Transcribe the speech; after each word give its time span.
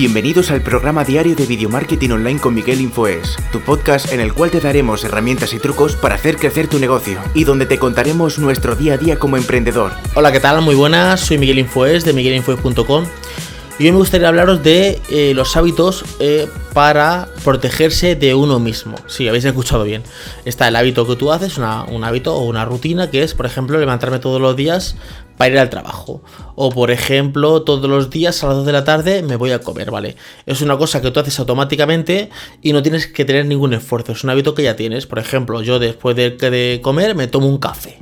Bienvenidos 0.00 0.52
al 0.52 0.62
programa 0.62 1.02
diario 1.02 1.34
de 1.34 1.44
Video 1.44 1.68
Marketing 1.68 2.10
Online 2.10 2.38
con 2.38 2.54
Miguel 2.54 2.80
Infoes, 2.80 3.36
tu 3.50 3.58
podcast 3.58 4.12
en 4.12 4.20
el 4.20 4.32
cual 4.32 4.52
te 4.52 4.60
daremos 4.60 5.02
herramientas 5.02 5.52
y 5.54 5.58
trucos 5.58 5.96
para 5.96 6.14
hacer 6.14 6.36
crecer 6.36 6.68
tu 6.68 6.78
negocio 6.78 7.18
y 7.34 7.42
donde 7.42 7.66
te 7.66 7.80
contaremos 7.80 8.38
nuestro 8.38 8.76
día 8.76 8.94
a 8.94 8.96
día 8.96 9.18
como 9.18 9.36
emprendedor. 9.36 9.90
Hola, 10.14 10.30
¿qué 10.30 10.38
tal? 10.38 10.62
Muy 10.62 10.76
buenas, 10.76 11.18
soy 11.18 11.38
Miguel 11.38 11.58
Infoes 11.58 12.04
de 12.04 12.12
miguelinfoes.com 12.12 13.06
y 13.80 13.86
hoy 13.86 13.90
me 13.90 13.98
gustaría 13.98 14.28
hablaros 14.28 14.62
de 14.62 15.00
eh, 15.10 15.34
los 15.34 15.56
hábitos 15.56 16.04
eh, 16.20 16.46
para 16.74 17.28
protegerse 17.42 18.14
de 18.14 18.34
uno 18.34 18.60
mismo. 18.60 18.94
Si 19.08 19.26
habéis 19.26 19.46
escuchado 19.46 19.82
bien. 19.82 20.04
Está 20.44 20.68
el 20.68 20.76
hábito 20.76 21.08
que 21.08 21.16
tú 21.16 21.32
haces, 21.32 21.58
un 21.58 22.04
hábito 22.04 22.36
o 22.36 22.44
una 22.44 22.64
rutina 22.64 23.10
que 23.10 23.24
es, 23.24 23.34
por 23.34 23.46
ejemplo, 23.46 23.76
levantarme 23.78 24.20
todos 24.20 24.40
los 24.40 24.54
días 24.54 24.94
para 25.38 25.52
ir 25.52 25.58
al 25.58 25.70
trabajo. 25.70 26.22
O 26.56 26.70
por 26.70 26.90
ejemplo, 26.90 27.62
todos 27.62 27.88
los 27.88 28.10
días 28.10 28.42
a 28.44 28.48
las 28.48 28.56
2 28.56 28.66
de 28.66 28.72
la 28.72 28.84
tarde 28.84 29.22
me 29.22 29.36
voy 29.36 29.52
a 29.52 29.60
comer, 29.60 29.90
¿vale? 29.90 30.16
Es 30.44 30.60
una 30.60 30.76
cosa 30.76 31.00
que 31.00 31.10
tú 31.10 31.20
haces 31.20 31.38
automáticamente 31.38 32.28
y 32.60 32.72
no 32.72 32.82
tienes 32.82 33.06
que 33.06 33.24
tener 33.24 33.46
ningún 33.46 33.72
esfuerzo. 33.72 34.12
Es 34.12 34.24
un 34.24 34.30
hábito 34.30 34.54
que 34.54 34.64
ya 34.64 34.76
tienes. 34.76 35.06
Por 35.06 35.18
ejemplo, 35.18 35.62
yo 35.62 35.78
después 35.78 36.16
de, 36.16 36.30
de 36.30 36.80
comer 36.82 37.14
me 37.14 37.28
tomo 37.28 37.46
un 37.46 37.58
café. 37.58 38.00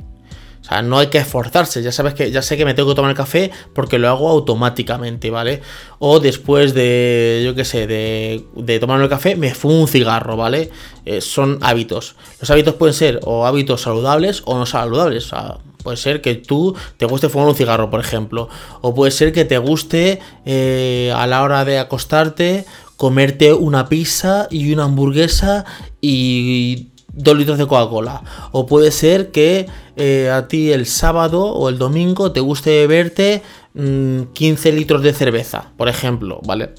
O 0.67 0.69
sea, 0.69 0.81
no 0.81 0.97
hay 0.97 1.07
que 1.07 1.19
esforzarse, 1.19 1.81
ya 1.81 1.93
sabes 1.93 2.13
que 2.13 2.29
ya 2.29 2.41
sé 2.41 2.57
que 2.57 2.65
me 2.65 2.73
tengo 2.73 2.89
que 2.89 2.95
tomar 2.95 3.11
el 3.11 3.15
café 3.15 3.51
porque 3.73 3.99
lo 3.99 4.09
hago 4.09 4.29
automáticamente, 4.29 5.29
¿vale? 5.29 5.61
O 5.99 6.19
después 6.19 6.73
de, 6.73 7.41
yo 7.45 7.55
qué 7.55 7.63
sé, 7.63 7.87
de, 7.87 8.43
de 8.53 8.77
tomarme 8.77 9.05
el 9.05 9.09
café, 9.09 9.37
me 9.37 9.55
fumo 9.55 9.79
un 9.79 9.87
cigarro, 9.87 10.35
¿vale? 10.35 10.69
Eh, 11.05 11.21
son 11.21 11.59
hábitos. 11.61 12.17
Los 12.41 12.49
hábitos 12.49 12.75
pueden 12.75 12.93
ser 12.93 13.21
o 13.23 13.45
hábitos 13.45 13.83
saludables 13.83 14.41
o 14.43 14.57
no 14.57 14.65
saludables. 14.65 15.27
O 15.27 15.29
sea, 15.29 15.57
puede 15.87 15.95
ser 15.95 16.19
que 16.19 16.35
tú 16.35 16.75
te 16.97 17.05
guste 17.05 17.29
fumar 17.29 17.47
un 17.47 17.55
cigarro, 17.55 17.89
por 17.89 18.01
ejemplo. 18.01 18.49
O 18.81 18.93
puede 18.93 19.09
ser 19.09 19.31
que 19.31 19.45
te 19.45 19.57
guste 19.57 20.19
eh, 20.45 21.13
a 21.15 21.25
la 21.27 21.43
hora 21.43 21.63
de 21.63 21.79
acostarte 21.79 22.65
comerte 22.97 23.53
una 23.53 23.87
pizza 23.87 24.49
y 24.51 24.73
una 24.73 24.83
hamburguesa 24.83 25.63
y 26.01 26.87
dos 27.13 27.37
litros 27.37 27.57
de 27.57 27.67
Coca-Cola. 27.67 28.21
O 28.51 28.65
puede 28.65 28.91
ser 28.91 29.31
que 29.31 29.67
eh, 29.95 30.29
a 30.29 30.49
ti 30.49 30.73
el 30.73 30.87
sábado 30.87 31.45
o 31.45 31.69
el 31.69 31.77
domingo 31.77 32.33
te 32.33 32.41
guste 32.41 32.85
beberte 32.85 33.43
15 33.73 34.27
mm, 34.35 34.75
litros 34.75 35.01
de 35.03 35.13
cerveza, 35.13 35.71
por 35.77 35.87
ejemplo, 35.87 36.41
¿vale? 36.45 36.71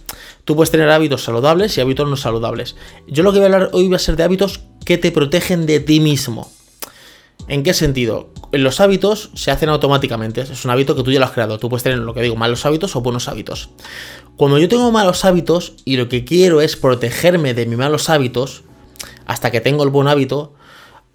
Tú 0.44 0.54
puedes 0.54 0.70
tener 0.70 0.90
hábitos 0.90 1.24
saludables 1.24 1.78
y 1.78 1.80
hábitos 1.80 2.06
no 2.06 2.16
saludables. 2.16 2.76
Yo 3.06 3.22
lo 3.22 3.32
que 3.32 3.38
voy 3.38 3.50
a 3.50 3.54
hablar 3.54 3.70
hoy 3.72 3.88
va 3.88 3.96
a 3.96 4.00
ser 4.00 4.16
de 4.16 4.24
hábitos 4.24 4.60
que 4.84 4.98
te 4.98 5.12
protegen 5.12 5.64
de 5.64 5.80
ti 5.80 5.98
mismo. 5.98 6.50
¿En 7.48 7.62
qué 7.62 7.72
sentido? 7.72 8.30
Los 8.52 8.80
hábitos 8.80 9.30
se 9.34 9.50
hacen 9.50 9.70
automáticamente. 9.70 10.42
Es 10.42 10.64
un 10.64 10.70
hábito 10.70 10.94
que 10.94 11.02
tú 11.02 11.10
ya 11.10 11.18
lo 11.18 11.24
has 11.24 11.32
creado. 11.32 11.58
Tú 11.58 11.68
puedes 11.68 11.82
tener 11.82 11.98
lo 11.98 12.14
que 12.14 12.22
digo, 12.22 12.36
malos 12.36 12.66
hábitos 12.66 12.94
o 12.94 13.00
buenos 13.00 13.28
hábitos. 13.28 13.70
Cuando 14.36 14.58
yo 14.58 14.68
tengo 14.68 14.92
malos 14.92 15.24
hábitos 15.24 15.74
y 15.84 15.96
lo 15.96 16.08
que 16.08 16.24
quiero 16.24 16.60
es 16.60 16.76
protegerme 16.76 17.54
de 17.54 17.66
mis 17.66 17.78
malos 17.78 18.10
hábitos, 18.10 18.62
hasta 19.26 19.50
que 19.50 19.60
tengo 19.60 19.82
el 19.82 19.90
buen 19.90 20.08
hábito, 20.08 20.54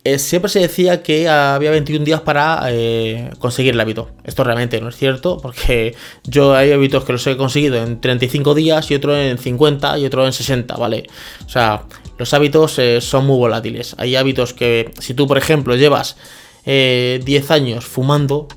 eh, 0.05 0.19
siempre 0.19 0.49
se 0.49 0.59
decía 0.59 1.01
que 1.01 1.29
había 1.29 1.71
21 1.71 2.03
días 2.03 2.21
para 2.21 2.61
eh, 2.69 3.31
conseguir 3.39 3.73
el 3.73 3.79
hábito. 3.79 4.09
Esto 4.25 4.43
realmente 4.43 4.81
no 4.81 4.89
es 4.89 4.97
cierto, 4.97 5.37
porque 5.37 5.95
yo 6.25 6.53
hay 6.55 6.73
hábitos 6.73 7.05
que 7.05 7.13
los 7.13 7.25
he 7.25 7.37
conseguido 7.37 7.77
en 7.77 8.01
35 8.01 8.53
días 8.53 8.91
y 8.91 8.95
otro 8.95 9.15
en 9.15 9.37
50 9.37 9.99
y 9.99 10.05
otro 10.05 10.25
en 10.25 10.33
60, 10.33 10.75
¿vale? 10.75 11.07
O 11.45 11.49
sea, 11.49 11.83
los 12.17 12.33
hábitos 12.33 12.79
eh, 12.79 13.01
son 13.01 13.25
muy 13.25 13.37
volátiles. 13.37 13.95
Hay 13.97 14.15
hábitos 14.15 14.53
que, 14.53 14.91
si 14.99 15.13
tú, 15.13 15.27
por 15.27 15.37
ejemplo, 15.37 15.75
llevas 15.75 16.17
10 16.65 17.51
años 17.51 17.85
fumando, 17.85 18.47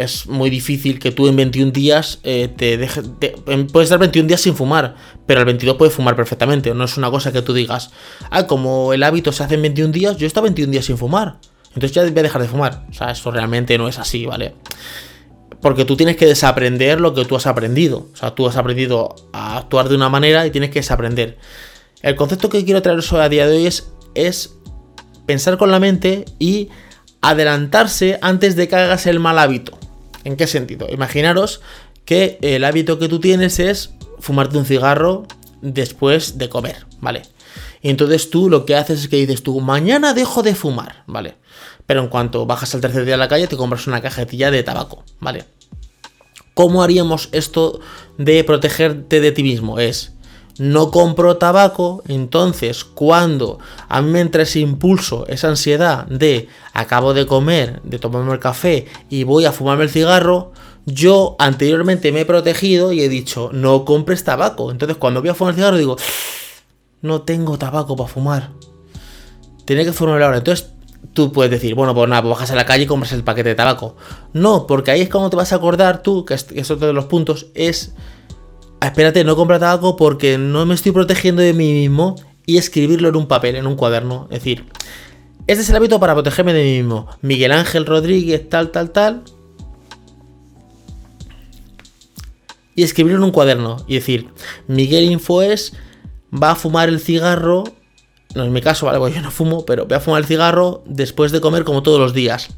es 0.00 0.26
muy 0.26 0.50
difícil 0.50 0.98
que 0.98 1.12
tú 1.12 1.28
en 1.28 1.36
21 1.36 1.72
días 1.72 2.20
eh, 2.22 2.48
te 2.48 2.78
dejes. 2.78 3.04
puedes 3.70 3.86
estar 3.86 3.98
21 3.98 4.26
días 4.26 4.40
sin 4.40 4.54
fumar, 4.54 4.96
pero 5.26 5.40
al 5.40 5.46
22 5.46 5.76
puedes 5.76 5.94
fumar 5.94 6.16
perfectamente. 6.16 6.74
No 6.74 6.84
es 6.84 6.96
una 6.96 7.10
cosa 7.10 7.32
que 7.32 7.42
tú 7.42 7.52
digas, 7.52 7.90
ah, 8.30 8.46
como 8.46 8.92
el 8.94 9.02
hábito 9.02 9.30
se 9.32 9.44
hace 9.44 9.56
en 9.56 9.62
21 9.62 9.92
días, 9.92 10.16
yo 10.16 10.24
he 10.24 10.26
estado 10.26 10.44
21 10.44 10.72
días 10.72 10.86
sin 10.86 10.96
fumar. 10.96 11.38
Entonces 11.74 11.92
ya 11.92 12.02
voy 12.02 12.18
a 12.18 12.22
dejar 12.22 12.42
de 12.42 12.48
fumar. 12.48 12.86
O 12.88 12.94
sea, 12.94 13.10
eso 13.10 13.30
realmente 13.30 13.76
no 13.78 13.88
es 13.88 13.98
así, 13.98 14.26
¿vale? 14.26 14.54
Porque 15.60 15.84
tú 15.84 15.96
tienes 15.96 16.16
que 16.16 16.26
desaprender 16.26 17.00
lo 17.00 17.12
que 17.14 17.24
tú 17.26 17.36
has 17.36 17.46
aprendido. 17.46 18.08
O 18.12 18.16
sea, 18.16 18.34
tú 18.34 18.46
has 18.46 18.56
aprendido 18.56 19.14
a 19.32 19.58
actuar 19.58 19.88
de 19.88 19.96
una 19.96 20.08
manera 20.08 20.46
y 20.46 20.50
tienes 20.50 20.70
que 20.70 20.78
desaprender. 20.78 21.36
El 22.02 22.16
concepto 22.16 22.48
que 22.48 22.64
quiero 22.64 22.82
traer 22.82 23.00
a 23.12 23.28
día 23.28 23.46
de 23.46 23.56
hoy 23.56 23.66
es, 23.66 23.88
es 24.14 24.54
pensar 25.26 25.58
con 25.58 25.70
la 25.70 25.80
mente 25.80 26.24
y 26.38 26.68
adelantarse 27.20 28.18
antes 28.22 28.56
de 28.56 28.68
que 28.68 28.76
hagas 28.76 29.06
el 29.06 29.20
mal 29.20 29.38
hábito. 29.38 29.78
¿En 30.24 30.36
qué 30.36 30.46
sentido? 30.46 30.86
Imaginaros 30.90 31.60
que 32.04 32.38
el 32.42 32.64
hábito 32.64 32.98
que 32.98 33.08
tú 33.08 33.20
tienes 33.20 33.58
es 33.58 33.90
fumarte 34.18 34.58
un 34.58 34.64
cigarro 34.64 35.26
después 35.60 36.38
de 36.38 36.48
comer, 36.48 36.86
¿vale? 37.00 37.22
Y 37.82 37.90
entonces 37.90 38.30
tú 38.30 38.50
lo 38.50 38.66
que 38.66 38.76
haces 38.76 39.00
es 39.00 39.08
que 39.08 39.16
dices 39.16 39.42
tú, 39.42 39.60
mañana 39.60 40.14
dejo 40.14 40.42
de 40.42 40.54
fumar, 40.54 41.04
¿vale? 41.06 41.36
Pero 41.86 42.00
en 42.00 42.08
cuanto 42.08 42.46
bajas 42.46 42.74
al 42.74 42.80
tercer 42.80 43.04
día 43.04 43.14
a 43.14 43.18
la 43.18 43.28
calle, 43.28 43.46
te 43.46 43.56
compras 43.56 43.86
una 43.86 44.00
cajetilla 44.00 44.50
de 44.50 44.62
tabaco, 44.62 45.04
¿vale? 45.18 45.44
¿Cómo 46.54 46.82
haríamos 46.82 47.28
esto 47.32 47.80
de 48.18 48.44
protegerte 48.44 49.20
de 49.20 49.32
ti 49.32 49.42
mismo? 49.42 49.78
Es, 49.78 50.12
no 50.58 50.90
compro 50.90 51.36
tabaco, 51.36 52.02
entonces 52.08 52.84
cuando 52.84 53.58
a 53.88 54.02
mí 54.02 54.10
me 54.10 54.20
entra 54.20 54.42
ese 54.42 54.60
impulso, 54.60 55.26
esa 55.28 55.48
ansiedad 55.48 56.06
de 56.06 56.48
acabo 56.72 57.14
de 57.14 57.26
comer, 57.26 57.80
de 57.82 57.98
tomarme 57.98 58.32
el 58.32 58.40
café 58.40 58.86
y 59.08 59.24
voy 59.24 59.44
a 59.44 59.52
fumarme 59.52 59.84
el 59.84 59.90
cigarro, 59.90 60.52
yo 60.86 61.36
anteriormente 61.38 62.12
me 62.12 62.22
he 62.22 62.26
protegido 62.26 62.92
y 62.92 63.02
he 63.02 63.08
dicho, 63.08 63.50
no 63.52 63.84
compres 63.84 64.24
tabaco. 64.24 64.70
Entonces 64.70 64.96
cuando 64.96 65.20
voy 65.20 65.30
a 65.30 65.34
fumar 65.34 65.52
el 65.52 65.56
cigarro 65.56 65.76
digo, 65.76 65.96
no 67.02 67.22
tengo 67.22 67.58
tabaco 67.58 67.96
para 67.96 68.08
fumar. 68.08 68.50
Tiene 69.64 69.84
que 69.84 69.92
fumar 69.92 70.22
ahora. 70.22 70.38
Entonces 70.38 70.70
tú 71.12 71.32
puedes 71.32 71.50
decir, 71.50 71.74
bueno, 71.74 71.94
pues 71.94 72.08
nada, 72.08 72.22
pues 72.22 72.32
bajas 72.34 72.50
a 72.50 72.56
la 72.56 72.66
calle 72.66 72.84
y 72.84 72.86
compras 72.86 73.12
el 73.12 73.24
paquete 73.24 73.50
de 73.50 73.54
tabaco. 73.54 73.96
No, 74.32 74.66
porque 74.66 74.90
ahí 74.90 75.02
es 75.02 75.08
como 75.08 75.30
te 75.30 75.36
vas 75.36 75.52
a 75.52 75.56
acordar 75.56 76.02
tú, 76.02 76.24
que 76.24 76.34
es 76.34 76.70
otro 76.70 76.86
de 76.86 76.92
los 76.92 77.06
puntos, 77.06 77.46
es 77.54 77.94
espérate, 78.88 79.24
no 79.24 79.36
compra 79.36 79.58
tabaco 79.58 79.96
porque 79.96 80.38
no 80.38 80.64
me 80.66 80.74
estoy 80.74 80.92
protegiendo 80.92 81.42
de 81.42 81.52
mí 81.52 81.72
mismo 81.72 82.16
y 82.46 82.58
escribirlo 82.58 83.08
en 83.08 83.16
un 83.16 83.26
papel, 83.26 83.56
en 83.56 83.66
un 83.66 83.76
cuaderno. 83.76 84.26
Es 84.30 84.40
decir, 84.40 84.64
este 85.46 85.62
es 85.62 85.70
el 85.70 85.76
hábito 85.76 86.00
para 86.00 86.14
protegerme 86.14 86.52
de 86.52 86.64
mí 86.64 86.78
mismo. 86.78 87.08
Miguel 87.22 87.52
Ángel 87.52 87.86
Rodríguez, 87.86 88.48
tal, 88.48 88.70
tal, 88.70 88.90
tal. 88.90 89.22
Y 92.74 92.82
escribirlo 92.82 93.18
en 93.18 93.24
un 93.24 93.30
cuaderno. 93.32 93.84
Y 93.86 93.94
decir, 93.94 94.28
Miguel 94.66 95.04
Infoes 95.10 95.72
va 96.32 96.52
a 96.52 96.56
fumar 96.56 96.88
el 96.88 97.00
cigarro. 97.00 97.64
No 98.34 98.44
es 98.44 98.50
mi 98.50 98.60
caso, 98.60 98.86
¿vale? 98.86 98.98
Porque 98.98 99.16
yo 99.16 99.22
no 99.22 99.30
fumo, 99.30 99.66
pero 99.66 99.86
voy 99.86 99.96
a 99.96 100.00
fumar 100.00 100.20
el 100.20 100.26
cigarro 100.26 100.82
después 100.86 101.32
de 101.32 101.40
comer 101.40 101.64
como 101.64 101.82
todos 101.82 101.98
los 101.98 102.14
días. 102.14 102.48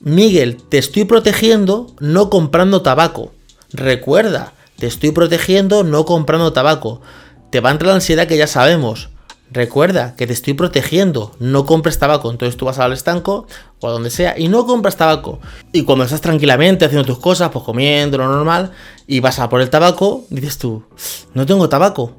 Miguel, 0.00 0.58
te 0.68 0.78
estoy 0.78 1.04
protegiendo 1.04 1.94
no 2.00 2.30
comprando 2.30 2.82
tabaco. 2.82 3.32
Recuerda, 3.72 4.52
te 4.78 4.86
estoy 4.86 5.10
protegiendo 5.10 5.84
no 5.84 6.04
comprando 6.04 6.52
tabaco. 6.52 7.00
Te 7.50 7.60
va 7.60 7.70
a 7.70 7.72
entrar 7.72 7.88
la 7.88 7.94
ansiedad 7.94 8.26
que 8.26 8.36
ya 8.36 8.46
sabemos. 8.46 9.10
Recuerda 9.50 10.16
que 10.16 10.26
te 10.26 10.32
estoy 10.32 10.54
protegiendo, 10.54 11.32
no 11.38 11.66
compres 11.66 11.98
tabaco. 11.98 12.30
Entonces 12.30 12.56
tú 12.56 12.64
vas 12.64 12.78
al 12.78 12.92
estanco 12.92 13.46
o 13.80 13.88
a 13.88 13.92
donde 13.92 14.10
sea 14.10 14.36
y 14.36 14.48
no 14.48 14.66
compras 14.66 14.96
tabaco. 14.96 15.38
Y 15.72 15.84
cuando 15.84 16.04
estás 16.04 16.20
tranquilamente 16.20 16.84
haciendo 16.84 17.06
tus 17.06 17.18
cosas, 17.18 17.50
pues 17.50 17.64
comiendo 17.64 18.18
lo 18.18 18.28
normal, 18.28 18.72
y 19.06 19.20
vas 19.20 19.38
a 19.38 19.48
por 19.48 19.60
el 19.60 19.70
tabaco, 19.70 20.24
dices 20.30 20.58
tú, 20.58 20.82
no 21.32 21.46
tengo 21.46 21.68
tabaco. 21.68 22.12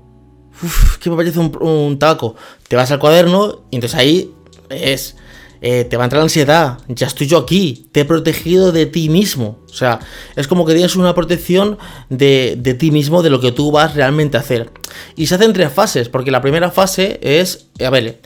Uf, 0.63 0.97
¿qué 0.97 1.09
me 1.09 1.17
parece 1.17 1.39
un, 1.39 1.55
un 1.61 1.99
tabaco? 1.99 2.35
Te 2.67 2.75
vas 2.75 2.91
al 2.91 2.99
cuaderno 2.99 3.63
y 3.69 3.75
entonces 3.75 3.99
ahí 3.99 4.33
es 4.69 5.17
eh, 5.61 5.85
te 5.85 5.97
va 5.97 6.03
a 6.03 6.05
entrar 6.05 6.19
la 6.19 6.25
ansiedad, 6.25 6.77
ya 6.87 7.07
estoy 7.07 7.27
yo 7.27 7.37
aquí, 7.37 7.89
te 7.91 8.01
he 8.01 8.05
protegido 8.05 8.71
de 8.71 8.85
ti 8.85 9.09
mismo. 9.09 9.59
O 9.69 9.73
sea, 9.73 9.99
es 10.35 10.47
como 10.47 10.65
que 10.65 10.73
tienes 10.73 10.95
una 10.95 11.13
protección 11.13 11.77
de, 12.09 12.75
ti 12.79 12.91
mismo, 12.91 13.23
de 13.23 13.29
lo 13.29 13.39
que 13.39 13.51
tú 13.51 13.71
vas 13.71 13.95
realmente 13.95 14.37
a 14.37 14.41
hacer. 14.41 14.71
Y 15.15 15.27
se 15.27 15.35
hace 15.35 15.45
en 15.45 15.53
tres 15.53 15.71
fases, 15.71 16.09
porque 16.09 16.31
la 16.31 16.41
primera 16.41 16.71
fase 16.71 17.19
es, 17.21 17.67
a 17.83 17.89
ver, 17.89 18.21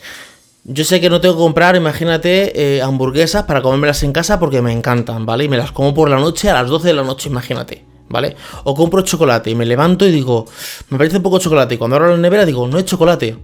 yo 0.63 0.83
sé 0.83 1.01
que 1.01 1.09
no 1.09 1.21
tengo 1.21 1.35
que 1.35 1.41
comprar, 1.41 1.75
imagínate, 1.75 2.77
eh, 2.77 2.81
hamburguesas 2.81 3.43
para 3.43 3.61
comérmelas 3.61 4.03
en 4.03 4.13
casa 4.13 4.39
porque 4.39 4.61
me 4.61 4.71
encantan, 4.71 5.25
¿vale? 5.25 5.45
Y 5.45 5.49
me 5.49 5.57
las 5.57 5.71
como 5.71 5.93
por 5.93 6.09
la 6.09 6.17
noche 6.17 6.49
a 6.49 6.53
las 6.53 6.69
12 6.69 6.87
de 6.87 6.93
la 6.93 7.03
noche, 7.03 7.29
imagínate. 7.29 7.85
¿Vale? 8.09 8.35
O 8.65 8.75
compro 8.75 9.01
chocolate 9.03 9.51
y 9.51 9.55
me 9.55 9.65
levanto 9.65 10.05
y 10.05 10.11
digo, 10.11 10.45
me 10.89 10.97
parece 10.97 11.15
un 11.15 11.23
poco 11.23 11.39
chocolate. 11.39 11.75
Y 11.75 11.77
cuando 11.77 11.95
abro 11.95 12.11
la 12.11 12.17
nevera 12.17 12.45
digo, 12.45 12.67
no 12.67 12.77
es 12.77 12.83
chocolate. 12.83 13.37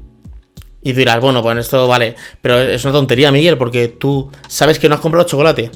Y 0.81 0.93
dirás, 0.93 1.19
bueno, 1.19 1.41
pues 1.41 1.57
esto 1.57 1.87
vale. 1.87 2.15
Pero 2.41 2.59
es 2.59 2.83
una 2.85 2.93
tontería, 2.93 3.31
Miguel, 3.31 3.57
porque 3.57 3.87
tú 3.87 4.31
sabes 4.47 4.79
que 4.79 4.87
no 4.87 4.95
has 4.95 5.01
comprado 5.01 5.27
chocolate. 5.27 5.71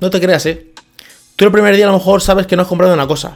No 0.00 0.10
te 0.10 0.20
creas, 0.20 0.46
¿eh? 0.46 0.72
Tú 1.36 1.44
el 1.44 1.52
primer 1.52 1.74
día 1.74 1.86
a 1.86 1.90
lo 1.90 1.98
mejor 1.98 2.20
sabes 2.20 2.46
que 2.46 2.56
no 2.56 2.62
has 2.62 2.68
comprado 2.68 2.92
una 2.92 3.06
cosa. 3.06 3.32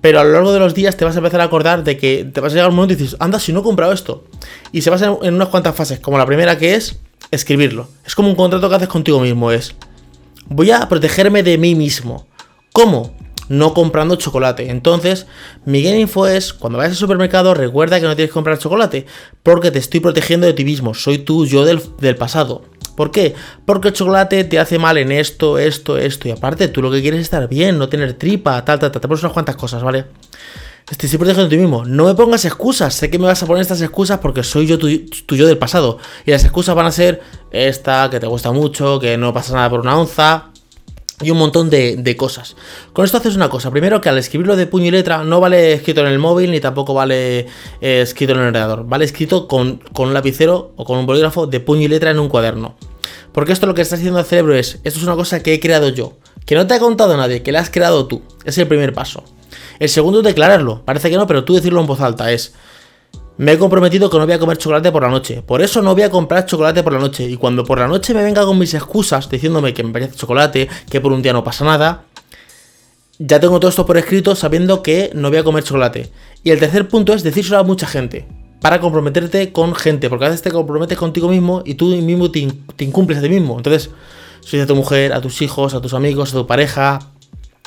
Pero 0.00 0.20
a 0.20 0.24
lo 0.24 0.32
largo 0.32 0.52
de 0.52 0.58
los 0.58 0.74
días 0.74 0.96
te 0.96 1.04
vas 1.04 1.14
a 1.14 1.18
empezar 1.18 1.40
a 1.40 1.44
acordar 1.44 1.84
de 1.84 1.96
que 1.96 2.24
te 2.24 2.40
vas 2.40 2.52
a 2.52 2.56
llegar 2.56 2.70
un 2.70 2.76
momento 2.76 2.94
y 2.94 2.96
dices, 2.96 3.16
anda, 3.20 3.40
si 3.40 3.52
no 3.52 3.60
he 3.60 3.62
comprado 3.62 3.92
esto. 3.92 4.24
Y 4.72 4.82
se 4.82 4.90
basa 4.90 5.16
en 5.22 5.34
unas 5.34 5.48
cuantas 5.48 5.74
fases, 5.74 6.00
como 6.00 6.18
la 6.18 6.26
primera 6.26 6.58
que 6.58 6.74
es 6.74 6.98
escribirlo. 7.30 7.88
Es 8.04 8.14
como 8.14 8.28
un 8.28 8.34
contrato 8.34 8.68
que 8.68 8.74
haces 8.74 8.88
contigo 8.88 9.20
mismo, 9.20 9.50
es, 9.50 9.74
voy 10.48 10.70
a 10.70 10.88
protegerme 10.88 11.42
de 11.42 11.58
mí 11.58 11.74
mismo. 11.74 12.26
¿Cómo? 12.72 13.15
No 13.48 13.74
comprando 13.74 14.16
chocolate. 14.16 14.70
Entonces, 14.70 15.26
mi 15.64 15.82
game 15.82 16.00
info 16.00 16.26
es, 16.26 16.52
cuando 16.52 16.78
vayas 16.78 16.92
al 16.92 16.98
supermercado, 16.98 17.54
recuerda 17.54 18.00
que 18.00 18.06
no 18.06 18.16
tienes 18.16 18.30
que 18.30 18.34
comprar 18.34 18.58
chocolate, 18.58 19.06
porque 19.42 19.70
te 19.70 19.78
estoy 19.78 20.00
protegiendo 20.00 20.46
de 20.46 20.52
ti 20.52 20.64
mismo, 20.64 20.94
soy 20.94 21.18
tú, 21.18 21.46
yo 21.46 21.64
del, 21.64 21.80
del 21.98 22.16
pasado. 22.16 22.64
¿Por 22.96 23.10
qué? 23.10 23.34
Porque 23.66 23.88
el 23.88 23.94
chocolate 23.94 24.44
te 24.44 24.58
hace 24.58 24.78
mal 24.78 24.96
en 24.96 25.12
esto, 25.12 25.58
esto, 25.58 25.98
esto, 25.98 26.28
y 26.28 26.30
aparte 26.30 26.68
tú 26.68 26.80
lo 26.80 26.90
que 26.90 27.02
quieres 27.02 27.20
es 27.20 27.26
estar 27.26 27.46
bien, 27.48 27.78
no 27.78 27.88
tener 27.88 28.14
tripa, 28.14 28.64
tal, 28.64 28.78
tal, 28.78 28.90
tal, 28.90 29.00
te 29.00 29.08
pones 29.08 29.22
unas 29.22 29.34
cuantas 29.34 29.56
cosas, 29.56 29.82
¿vale? 29.82 30.06
Estoy 30.88 31.08
protegiendo 31.18 31.50
de 31.50 31.56
ti 31.56 31.60
mismo. 31.60 31.84
No 31.84 32.04
me 32.04 32.14
pongas 32.14 32.44
excusas. 32.44 32.94
Sé 32.94 33.10
que 33.10 33.18
me 33.18 33.26
vas 33.26 33.42
a 33.42 33.46
poner 33.46 33.60
estas 33.60 33.82
excusas 33.82 34.20
porque 34.20 34.44
soy 34.44 34.68
yo 34.68 34.78
tu, 34.78 34.88
yo 34.88 35.46
del 35.46 35.58
pasado. 35.58 35.98
Y 36.24 36.30
las 36.30 36.44
excusas 36.44 36.76
van 36.76 36.86
a 36.86 36.92
ser 36.92 37.22
esta, 37.50 38.08
que 38.08 38.20
te 38.20 38.28
gusta 38.28 38.52
mucho, 38.52 39.00
que 39.00 39.16
no 39.16 39.34
pasa 39.34 39.54
nada 39.54 39.68
por 39.68 39.80
una 39.80 39.98
onza 39.98 40.52
y 41.22 41.30
un 41.30 41.38
montón 41.38 41.70
de, 41.70 42.16
cosas. 42.16 42.56
Con 42.92 43.04
esto 43.04 43.16
haces 43.16 43.36
una 43.36 43.48
cosa. 43.48 43.70
Primero 43.70 44.00
que 44.00 44.08
al 44.08 44.18
escribirlo 44.18 44.56
de 44.56 44.66
puño 44.66 44.86
y 44.86 44.90
letra 44.90 45.24
no 45.24 45.40
vale 45.40 45.72
escrito 45.72 46.02
en 46.02 46.08
el 46.08 46.18
móvil 46.18 46.50
ni 46.50 46.60
tampoco 46.60 46.94
vale 46.94 47.46
eh, 47.80 48.00
escrito 48.02 48.32
en 48.32 48.40
el 48.40 48.46
ordenador. 48.48 48.86
Vale 48.86 49.04
escrito 49.04 49.48
con, 49.48 49.78
con, 49.92 50.08
un 50.08 50.14
lapicero 50.14 50.72
o 50.76 50.84
con 50.84 50.98
un 50.98 51.06
bolígrafo 51.06 51.46
de 51.46 51.60
puño 51.60 51.82
y 51.82 51.88
letra 51.88 52.10
en 52.10 52.18
un 52.18 52.28
cuaderno. 52.28 52.76
Porque 53.32 53.52
esto 53.52 53.66
lo 53.66 53.74
que 53.74 53.82
está 53.82 53.96
haciendo 53.96 54.18
el 54.18 54.24
cerebro 54.24 54.54
es, 54.54 54.78
esto 54.84 54.98
es 54.98 55.04
una 55.04 55.14
cosa 55.14 55.42
que 55.42 55.54
he 55.54 55.60
creado 55.60 55.88
yo. 55.88 56.14
Que 56.44 56.54
no 56.54 56.66
te 56.66 56.74
ha 56.74 56.78
contado 56.78 57.16
nadie, 57.16 57.42
que 57.42 57.52
la 57.52 57.60
has 57.60 57.70
creado 57.70 58.06
tú. 58.06 58.22
Es 58.44 58.56
el 58.58 58.68
primer 58.68 58.92
paso. 58.92 59.24
El 59.78 59.88
segundo 59.88 60.20
es 60.20 60.24
declararlo. 60.24 60.82
Parece 60.84 61.10
que 61.10 61.16
no, 61.16 61.26
pero 61.26 61.44
tú 61.44 61.54
decirlo 61.54 61.80
en 61.80 61.86
voz 61.86 62.00
alta 62.00 62.30
es... 62.32 62.54
Me 63.38 63.52
he 63.52 63.58
comprometido 63.58 64.08
que 64.08 64.18
no 64.18 64.24
voy 64.24 64.34
a 64.34 64.38
comer 64.38 64.56
chocolate 64.56 64.90
por 64.90 65.02
la 65.02 65.10
noche. 65.10 65.42
Por 65.42 65.60
eso 65.60 65.82
no 65.82 65.92
voy 65.92 66.04
a 66.04 66.10
comprar 66.10 66.46
chocolate 66.46 66.82
por 66.82 66.94
la 66.94 66.98
noche. 66.98 67.28
Y 67.28 67.36
cuando 67.36 67.64
por 67.64 67.78
la 67.78 67.86
noche 67.86 68.14
me 68.14 68.22
venga 68.22 68.46
con 68.46 68.58
mis 68.58 68.72
excusas 68.72 69.28
diciéndome 69.28 69.74
que 69.74 69.82
me 69.82 69.92
parece 69.92 70.16
chocolate, 70.16 70.68
que 70.88 71.02
por 71.02 71.12
un 71.12 71.20
día 71.20 71.34
no 71.34 71.44
pasa 71.44 71.62
nada, 71.66 72.04
ya 73.18 73.38
tengo 73.38 73.60
todo 73.60 73.68
esto 73.68 73.84
por 73.84 73.98
escrito 73.98 74.34
sabiendo 74.34 74.82
que 74.82 75.10
no 75.12 75.28
voy 75.28 75.36
a 75.36 75.44
comer 75.44 75.64
chocolate. 75.64 76.10
Y 76.44 76.50
el 76.50 76.58
tercer 76.58 76.88
punto 76.88 77.12
es 77.12 77.22
decírselo 77.22 77.58
a 77.58 77.62
mucha 77.62 77.86
gente. 77.86 78.26
Para 78.62 78.80
comprometerte 78.80 79.52
con 79.52 79.74
gente. 79.74 80.08
Porque 80.08 80.24
a 80.24 80.28
veces 80.28 80.40
te 80.40 80.50
comprometes 80.50 80.96
contigo 80.96 81.28
mismo 81.28 81.62
y 81.66 81.74
tú 81.74 81.88
mismo 81.88 82.30
te, 82.30 82.48
incumples 82.78 83.18
a 83.18 83.22
ti 83.22 83.28
mismo. 83.28 83.58
Entonces, 83.58 83.90
si 84.40 84.58
a 84.58 84.66
tu 84.66 84.74
mujer, 84.74 85.12
a 85.12 85.20
tus 85.20 85.42
hijos, 85.42 85.74
a 85.74 85.82
tus 85.82 85.92
amigos, 85.92 86.32
a 86.32 86.38
tu 86.38 86.46
pareja, 86.46 87.00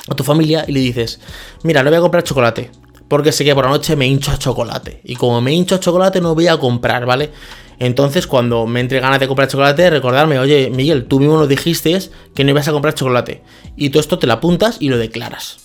a 0.08 0.14
tu 0.16 0.24
familia 0.24 0.64
y 0.66 0.72
le 0.72 0.80
dices, 0.80 1.20
mira, 1.62 1.84
no 1.84 1.90
voy 1.90 1.98
a 1.98 2.00
comprar 2.00 2.24
chocolate 2.24 2.72
porque 3.10 3.32
sé 3.32 3.44
que 3.44 3.56
por 3.56 3.64
la 3.64 3.72
noche 3.72 3.96
me 3.96 4.06
hincho 4.06 4.30
a 4.30 4.38
chocolate. 4.38 5.00
Y 5.02 5.16
como 5.16 5.40
me 5.40 5.52
hincho 5.52 5.74
a 5.74 5.80
chocolate 5.80 6.20
no 6.20 6.36
voy 6.36 6.46
a 6.46 6.58
comprar, 6.58 7.06
¿vale? 7.06 7.32
Entonces, 7.80 8.28
cuando 8.28 8.68
me 8.68 8.78
entre 8.78 9.00
ganas 9.00 9.18
de 9.18 9.26
comprar 9.26 9.48
chocolate, 9.48 9.90
recordarme, 9.90 10.38
oye, 10.38 10.70
Miguel, 10.70 11.06
tú 11.06 11.18
mismo 11.18 11.36
lo 11.36 11.48
dijiste 11.48 11.98
que 12.36 12.44
no 12.44 12.50
ibas 12.50 12.68
a 12.68 12.72
comprar 12.72 12.94
chocolate. 12.94 13.42
Y 13.74 13.90
tú 13.90 13.98
esto 13.98 14.20
te 14.20 14.28
lo 14.28 14.34
apuntas 14.34 14.76
y 14.78 14.90
lo 14.90 14.96
declaras. 14.96 15.58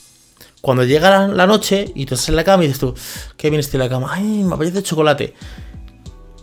Cuando 0.59 0.85
llega 0.85 1.27
la 1.27 1.45
noche 1.45 1.91
y 1.93 2.07
tú 2.07 2.15
estás 2.15 2.29
en 2.29 2.35
la 2.35 2.43
cama 2.43 2.63
y 2.63 2.67
dices 2.67 2.79
tú, 2.79 2.95
qué 3.37 3.51
bien 3.51 3.59
estoy 3.59 3.79
la 3.79 3.89
cama, 3.89 4.09
ay, 4.11 4.23
me 4.23 4.55
apetece 4.55 4.81
chocolate. 4.81 5.35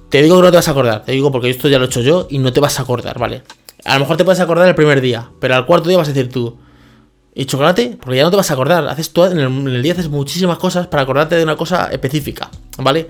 Te 0.09 0.23
digo 0.23 0.37
que 0.37 0.43
no 0.43 0.51
te 0.53 0.57
vas 0.57 0.69
a 0.69 0.71
acordar, 0.71 1.05
te 1.05 1.11
digo 1.11 1.33
porque 1.33 1.51
esto 1.51 1.69
ya 1.69 1.79
lo 1.79 1.87
he 1.87 1.89
hecho 1.89 2.03
yo 2.03 2.29
y 2.31 2.39
no 2.39 2.53
te 2.53 2.61
vas 2.61 2.79
a 2.79 2.83
acordar, 2.83 3.19
¿vale? 3.19 3.43
A 3.85 3.95
lo 3.95 4.01
mejor 4.01 4.17
te 4.17 4.25
puedes 4.25 4.41
acordar 4.41 4.69
el 4.69 4.77
primer 4.77 5.01
día, 5.01 5.33
pero 5.41 5.57
al 5.57 5.67
cuarto 5.67 5.89
día 5.89 5.99
vas 5.99 6.09
a 6.09 6.13
decir 6.13 6.31
tú, 6.31 6.59
¿Y 7.35 7.47
chocolate? 7.47 7.97
Porque 8.01 8.19
ya 8.19 8.25
no 8.25 8.31
te 8.31 8.37
vas 8.37 8.51
a 8.51 8.55
acordar. 8.55 8.87
Haces 8.89 9.11
en, 9.17 9.39
el, 9.39 9.83
día 9.83 9.93
haces 9.93 10.09
muchísimas 10.09 10.59
cosas 10.59 10.87
para 10.87 11.03
acordarte 11.03 11.35
de 11.35 11.43
una 11.43 11.57
cosa 11.57 11.87
específica, 11.87 12.51
¿vale? 12.79 13.09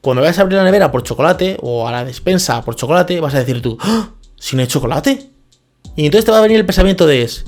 Cuando 0.00 0.22
vayas 0.22 0.38
a 0.38 0.42
abrir 0.42 0.58
la 0.58 0.64
nevera 0.64 0.90
por 0.90 1.02
chocolate 1.02 1.56
o 1.62 1.86
a 1.86 1.92
la 1.92 2.04
despensa 2.04 2.62
por 2.62 2.74
chocolate, 2.74 3.20
vas 3.20 3.34
a 3.34 3.38
decir 3.38 3.62
tú, 3.62 3.78
¡Ah! 3.80 4.10
¿si 4.36 4.56
no 4.56 4.62
hay 4.62 4.68
chocolate? 4.68 5.30
Y 5.96 6.04
entonces 6.04 6.24
te 6.24 6.32
va 6.32 6.38
a 6.38 6.42
venir 6.42 6.58
el 6.58 6.66
pensamiento 6.66 7.06
de 7.06 7.22
es, 7.22 7.44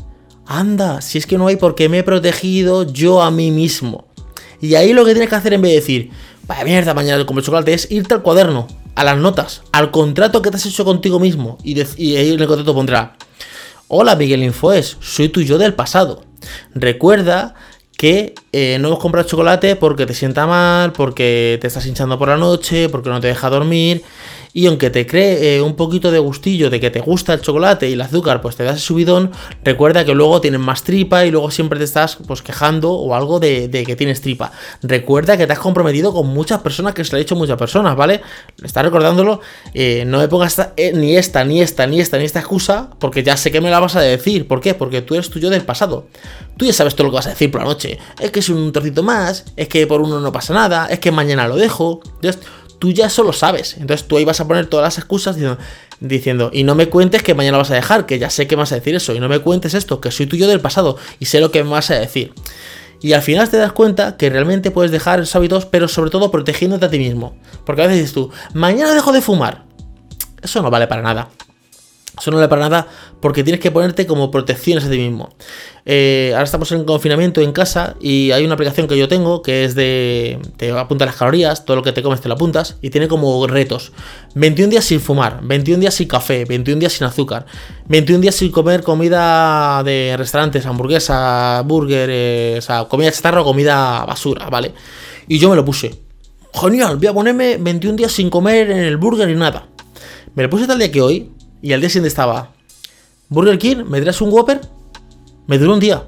anda, 0.46 1.00
si 1.00 1.18
es 1.18 1.26
que 1.26 1.36
no 1.36 1.48
hay 1.48 1.56
porque 1.56 1.88
me 1.88 1.98
he 1.98 2.02
protegido 2.02 2.84
yo 2.84 3.20
a 3.22 3.30
mí 3.30 3.50
mismo. 3.50 4.06
Y 4.60 4.74
ahí 4.76 4.92
lo 4.92 5.04
que 5.04 5.12
tienes 5.12 5.28
que 5.28 5.34
hacer 5.34 5.52
en 5.52 5.62
vez 5.62 5.72
de 5.72 5.76
decir, 5.76 6.10
vaya 6.46 6.64
mierda, 6.64 6.94
mañana 6.94 7.26
comer 7.26 7.44
chocolate, 7.44 7.74
es 7.74 7.90
irte 7.90 8.14
al 8.14 8.22
cuaderno, 8.22 8.68
a 8.94 9.04
las 9.04 9.18
notas, 9.18 9.62
al 9.72 9.90
contrato 9.90 10.40
que 10.40 10.50
te 10.50 10.56
has 10.56 10.66
hecho 10.66 10.84
contigo 10.84 11.18
mismo. 11.18 11.58
Y, 11.64 11.78
y 12.00 12.16
ahí 12.16 12.32
en 12.32 12.40
el 12.40 12.46
contrato 12.46 12.74
pondrá, 12.74 13.16
Hola 13.88 14.16
Miguel 14.16 14.42
Infoes, 14.42 14.96
soy 14.98 15.28
tu 15.28 15.42
yo 15.42 15.58
del 15.58 15.72
pasado. 15.72 16.24
Recuerda 16.74 17.54
que 17.96 18.34
eh, 18.50 18.78
no 18.80 18.88
hemos 18.88 18.98
comprado 18.98 19.28
chocolate 19.28 19.76
porque 19.76 20.06
te 20.06 20.12
sienta 20.12 20.44
mal, 20.44 20.92
porque 20.92 21.56
te 21.60 21.68
estás 21.68 21.86
hinchando 21.86 22.18
por 22.18 22.26
la 22.26 22.36
noche, 22.36 22.88
porque 22.88 23.10
no 23.10 23.20
te 23.20 23.28
deja 23.28 23.48
dormir 23.48 24.02
y 24.56 24.66
aunque 24.68 24.88
te 24.88 25.06
cree 25.06 25.56
eh, 25.56 25.60
un 25.60 25.76
poquito 25.76 26.10
de 26.10 26.18
gustillo 26.18 26.70
de 26.70 26.80
que 26.80 26.88
te 26.88 27.00
gusta 27.00 27.34
el 27.34 27.42
chocolate 27.42 27.90
y 27.90 27.92
el 27.92 28.00
azúcar, 28.00 28.40
pues 28.40 28.56
te 28.56 28.64
das 28.64 28.80
subidón, 28.80 29.30
recuerda 29.62 30.06
que 30.06 30.14
luego 30.14 30.40
tienes 30.40 30.60
más 30.60 30.82
tripa 30.82 31.26
y 31.26 31.30
luego 31.30 31.50
siempre 31.50 31.78
te 31.78 31.84
estás 31.84 32.16
pues 32.26 32.40
quejando 32.40 32.90
o 32.92 33.14
algo 33.14 33.38
de, 33.38 33.68
que 33.86 33.96
tienes 33.96 34.22
tripa. 34.22 34.52
Recuerda 34.82 35.36
que 35.36 35.46
te 35.46 35.52
has 35.52 35.58
comprometido 35.58 36.10
con 36.14 36.28
muchas 36.28 36.62
personas, 36.62 36.94
que 36.94 37.04
se 37.04 37.12
lo 37.12 37.16
ha 37.16 37.18
dicho 37.18 37.36
muchas 37.36 37.58
personas, 37.58 37.96
¿vale? 37.96 38.22
Está 38.64 38.82
recordándolo, 38.82 39.42
eh, 39.74 40.04
no 40.06 40.20
me 40.20 40.28
pongas 40.28 40.58
eh, 40.78 40.92
ni 40.94 41.18
esta, 41.18 41.44
ni 41.44 41.60
esta, 41.60 41.86
ni 41.86 42.00
esta, 42.00 42.16
ni 42.16 42.24
esta 42.24 42.38
excusa, 42.38 42.88
porque 42.98 43.22
ya 43.22 43.36
sé 43.36 43.52
que 43.52 43.60
me 43.60 43.68
la 43.68 43.78
vas 43.78 43.94
a 43.96 44.00
decir. 44.00 44.48
¿Por 44.48 44.62
qué? 44.62 44.72
Porque 44.72 45.02
tú 45.02 45.12
eres 45.12 45.28
tuyo 45.28 45.50
del 45.50 45.66
pasado. 45.66 46.06
Tú 46.56 46.64
ya 46.64 46.72
sabes 46.72 46.96
todo 46.96 47.08
lo 47.08 47.10
que 47.10 47.16
vas 47.16 47.26
a 47.26 47.30
decir 47.30 47.50
por 47.50 47.60
la 47.60 47.66
noche. 47.66 47.98
Es 48.18 48.30
que 48.30 48.40
es 48.40 48.48
un 48.48 48.72
trocito 48.72 49.02
más, 49.02 49.44
es 49.54 49.68
que 49.68 49.86
por 49.86 50.00
uno 50.00 50.18
no 50.18 50.32
pasa 50.32 50.54
nada, 50.54 50.86
es 50.86 50.98
que 50.98 51.12
mañana 51.12 51.46
lo 51.46 51.56
dejo. 51.56 52.00
Tú 52.78 52.92
ya 52.92 53.08
solo 53.08 53.32
sabes. 53.32 53.76
Entonces 53.78 54.06
tú 54.06 54.16
ahí 54.16 54.24
vas 54.24 54.40
a 54.40 54.46
poner 54.46 54.66
todas 54.66 54.84
las 54.84 54.98
excusas 54.98 55.36
diciendo, 56.00 56.50
y 56.52 56.64
no 56.64 56.74
me 56.74 56.88
cuentes 56.88 57.22
que 57.22 57.34
mañana 57.34 57.58
vas 57.58 57.70
a 57.70 57.74
dejar, 57.74 58.06
que 58.06 58.18
ya 58.18 58.30
sé 58.30 58.46
que 58.46 58.56
vas 58.56 58.72
a 58.72 58.76
decir 58.76 58.94
eso, 58.94 59.14
y 59.14 59.20
no 59.20 59.28
me 59.28 59.38
cuentes 59.38 59.74
esto, 59.74 60.00
que 60.00 60.10
soy 60.10 60.26
tuyo 60.26 60.46
del 60.48 60.60
pasado 60.60 60.98
y 61.18 61.26
sé 61.26 61.40
lo 61.40 61.50
que 61.50 61.64
me 61.64 61.70
vas 61.70 61.90
a 61.90 61.98
decir. 61.98 62.32
Y 63.00 63.12
al 63.12 63.22
final 63.22 63.48
te 63.48 63.58
das 63.58 63.72
cuenta 63.72 64.16
que 64.16 64.30
realmente 64.30 64.70
puedes 64.70 64.90
dejar 64.90 65.20
esos 65.20 65.36
hábitos, 65.36 65.66
pero 65.66 65.86
sobre 65.86 66.10
todo 66.10 66.30
protegiéndote 66.30 66.86
a 66.86 66.90
ti 66.90 66.98
mismo. 66.98 67.36
Porque 67.64 67.82
a 67.82 67.86
veces 67.86 68.00
dices 68.00 68.14
tú, 68.14 68.30
mañana 68.54 68.94
dejo 68.94 69.12
de 69.12 69.20
fumar. 69.20 69.64
Eso 70.42 70.62
no 70.62 70.70
vale 70.70 70.86
para 70.86 71.02
nada. 71.02 71.28
Eso 72.18 72.30
no 72.30 72.38
vale 72.38 72.48
para 72.48 72.62
nada 72.62 72.88
porque 73.20 73.44
tienes 73.44 73.60
que 73.60 73.70
ponerte 73.70 74.06
como 74.06 74.30
protecciones 74.30 74.84
a 74.84 74.90
ti 74.90 74.96
mismo. 74.96 75.28
Eh, 75.84 76.30
ahora 76.32 76.44
estamos 76.44 76.72
en 76.72 76.84
confinamiento 76.84 77.42
en 77.42 77.52
casa 77.52 77.94
y 78.00 78.30
hay 78.30 78.44
una 78.44 78.54
aplicación 78.54 78.88
que 78.88 78.96
yo 78.96 79.06
tengo 79.06 79.42
que 79.42 79.64
es 79.64 79.74
de. 79.74 80.38
Te 80.56 80.70
apunta 80.70 81.04
las 81.04 81.16
calorías, 81.16 81.66
todo 81.66 81.76
lo 81.76 81.82
que 81.82 81.92
te 81.92 82.02
comes 82.02 82.22
te 82.22 82.28
lo 82.28 82.34
apuntas 82.34 82.78
y 82.80 82.88
tiene 82.88 83.06
como 83.06 83.46
retos: 83.46 83.92
21 84.34 84.70
días 84.70 84.84
sin 84.84 85.00
fumar, 85.00 85.40
21 85.42 85.80
días 85.80 85.94
sin 85.94 86.08
café, 86.08 86.46
21 86.46 86.80
días 86.80 86.94
sin 86.94 87.06
azúcar, 87.06 87.44
21 87.86 88.22
días 88.22 88.34
sin 88.34 88.50
comer 88.50 88.82
comida 88.82 89.82
de 89.84 90.14
restaurantes, 90.16 90.64
hamburguesa, 90.64 91.62
burger, 91.66 92.08
eh, 92.10 92.54
o 92.58 92.62
sea, 92.62 92.84
comida 92.84 93.12
chatarra 93.12 93.42
o 93.42 93.44
comida 93.44 94.06
basura, 94.06 94.48
¿vale? 94.48 94.72
Y 95.28 95.38
yo 95.38 95.50
me 95.50 95.56
lo 95.56 95.64
puse. 95.64 95.94
Genial, 96.54 96.96
voy 96.96 97.06
a 97.08 97.12
ponerme 97.12 97.58
21 97.58 97.96
días 97.96 98.12
sin 98.12 98.30
comer 98.30 98.70
en 98.70 98.78
el 98.78 98.96
burger 98.96 99.28
y 99.28 99.34
nada. 99.34 99.68
Me 100.34 100.42
lo 100.42 100.50
puse 100.50 100.66
tal 100.66 100.78
día 100.78 100.90
que 100.90 101.02
hoy 101.02 101.35
y 101.62 101.72
al 101.72 101.80
día 101.80 101.88
siguiente 101.88 102.08
estaba 102.08 102.52
Burger 103.28 103.58
King, 103.58 103.84
¿me 103.88 104.00
traes 104.00 104.20
un 104.20 104.32
Whopper? 104.32 104.60
Me 105.46 105.58
duró 105.58 105.74
un 105.74 105.80
día. 105.80 106.04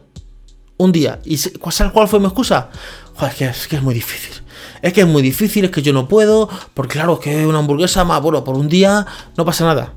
Un 0.76 0.93
día. 0.93 1.21
¿Y 1.25 1.38
cuál 1.59 2.09
fue 2.09 2.21
mi 2.21 2.26
excusa? 2.26 2.71
Joder, 3.14 3.33
es 3.33 3.38
que, 3.38 3.45
es 3.47 3.69
que 3.69 3.76
es 3.76 3.83
muy 3.83 3.95
difícil. 3.95 4.43
Es 4.83 4.93
que 4.93 5.00
es 5.00 5.07
muy 5.07 5.23
difícil, 5.23 5.64
es 5.64 5.71
que 5.71 5.83
yo 5.83 5.93
no 5.93 6.09
puedo. 6.09 6.49
Porque 6.75 6.95
claro, 6.95 7.14
es 7.14 7.21
que 7.21 7.47
una 7.47 7.59
hamburguesa 7.59 8.05
más, 8.05 8.23
bueno, 8.23 8.45
por 8.45 8.57
un 8.57 8.69
día 8.69 9.07
no 9.37 9.45
pasa 9.45 9.64
nada. 9.64 9.95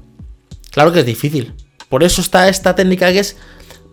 Claro 0.71 0.91
que 0.91 1.01
es 1.01 1.05
difícil. 1.05 1.53
Por 1.89 2.03
eso 2.03 2.21
está 2.21 2.49
esta 2.49 2.75
técnica 2.75 3.11
que 3.11 3.19
es 3.19 3.37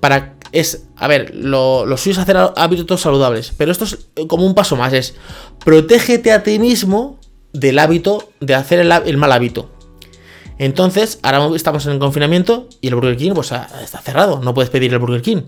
para... 0.00 0.36
Es, 0.50 0.84
a 0.96 1.08
ver, 1.08 1.34
lo, 1.34 1.84
lo 1.84 1.98
suyo 1.98 2.12
es 2.12 2.18
hacer 2.18 2.38
hábitos 2.56 3.02
saludables. 3.02 3.52
Pero 3.56 3.70
esto 3.70 3.84
es 3.84 3.98
como 4.26 4.46
un 4.46 4.54
paso 4.54 4.76
más. 4.76 4.92
Es 4.94 5.14
protégete 5.62 6.32
a 6.32 6.42
ti 6.42 6.58
mismo 6.58 7.18
del 7.52 7.78
hábito 7.78 8.30
de 8.40 8.54
hacer 8.54 8.80
el 8.80 9.16
mal 9.18 9.32
hábito. 9.32 9.70
Entonces, 10.58 11.20
ahora 11.22 11.54
estamos 11.54 11.86
en 11.86 11.92
el 11.92 11.98
confinamiento 11.98 12.68
y 12.80 12.88
el 12.88 12.96
Burger 12.96 13.16
King 13.16 13.32
pues, 13.34 13.52
está 13.52 14.00
cerrado, 14.00 14.40
no 14.42 14.54
puedes 14.54 14.70
pedir 14.70 14.92
el 14.92 14.98
Burger 14.98 15.22
King. 15.22 15.42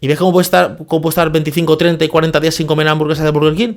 ¿Y 0.00 0.08
ves 0.08 0.18
cómo 0.18 0.32
puede 0.32 0.42
estar, 0.42 0.78
cómo 0.86 1.08
estar 1.08 1.30
25, 1.30 1.78
30 1.78 2.04
y 2.04 2.08
40 2.08 2.40
días 2.40 2.54
sin 2.54 2.66
comer 2.66 2.88
hamburguesas 2.88 3.24
de 3.24 3.30
Burger 3.30 3.54
King? 3.54 3.74